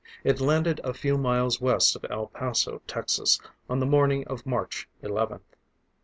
[0.23, 4.89] It landed a few miles west of El Paso, Texas, on the morning of March
[5.03, 5.41] 11th.